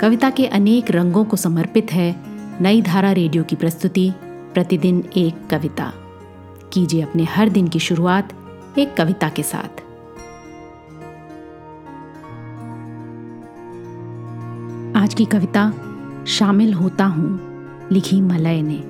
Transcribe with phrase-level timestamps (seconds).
[0.00, 2.16] कविता के अनेक रंगों को समर्पित है
[2.62, 4.12] नई धारा रेडियो की प्रस्तुति,
[4.54, 5.92] प्रतिदिन एक कविता।
[6.72, 8.32] कीजिए अपने हर दिन की शुरुआत
[8.78, 9.80] एक कविता के साथ।
[14.96, 15.72] आज की कविता,
[16.24, 17.40] शामिल होता हूँ,
[17.92, 18.82] लिखी मलय ने।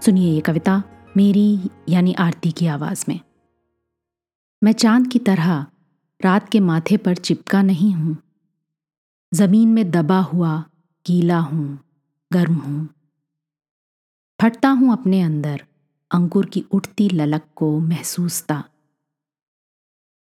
[0.00, 0.82] सुनिए ये कविता
[1.16, 3.20] मेरी, यानी आरती की आवाज़ में।
[4.64, 5.66] मैं चाँद की तरह
[6.24, 8.16] रात के माथे पर चिपका नहीं हूँ
[9.36, 10.50] ज़मीन में दबा हुआ
[11.06, 11.78] गीला हूँ,
[12.30, 12.88] गर्म हूँ।
[14.40, 15.64] फटता हूँ अपने अंदर
[16.10, 18.62] अंकुर की उठती ललक को महसूसता।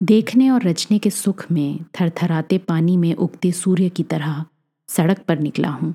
[0.02, 4.46] देखने और रचने के सुख में, थरथराते पानी में उगते सूर्य की तरह
[4.90, 5.94] सड़क पर निकला हूँ,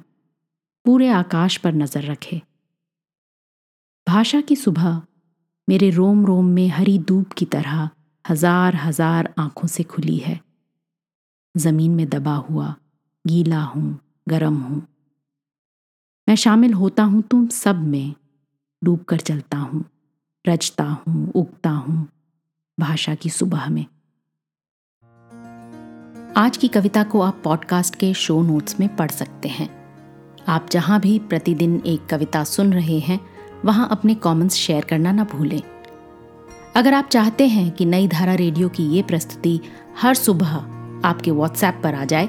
[0.87, 2.41] पूरे आकाश पर नज़र रखे।
[4.07, 5.01] भाषा की सुबह,
[5.69, 7.89] मेरे रोम रोम में हरी दूब की तरह
[8.25, 10.41] हज़ार हज़ार आँखों से खुली है।
[11.55, 12.75] ज़मीन में दबा हुआ
[13.27, 13.99] गीला हूँ,
[14.29, 14.87] गरम हूँ।
[16.29, 18.15] मैं शामिल होता हूँ तुम सब में,
[18.85, 19.85] डूब कर चलता हूँ,
[20.49, 22.09] रचता हूँ, उगता हूँ
[22.81, 23.87] भाषा की सुबह में।
[26.37, 29.69] आज की कविता को आप पॉडकास्ट के शो नोट्स में पढ़ सकते हैं।
[30.49, 33.21] आप जहाँ भी प्रतिदिन एक कविता सुन रहे हैं,
[33.65, 35.63] वहाँ अपने कमेंट्स शेयर करना ना भूलें।
[36.77, 39.61] अगर आप चाहते हैं कि नई धारा रेडियो की ये प्रस्तुति
[40.01, 40.57] हर सुबह
[41.05, 42.29] आपके व्हाट्सएप पर आ जाए